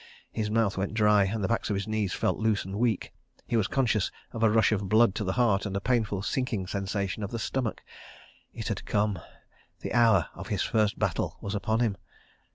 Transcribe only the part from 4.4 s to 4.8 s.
a rush